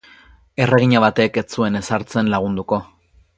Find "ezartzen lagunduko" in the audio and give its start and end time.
1.81-2.81